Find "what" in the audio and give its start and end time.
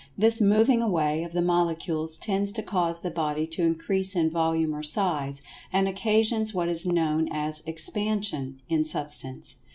6.55-6.69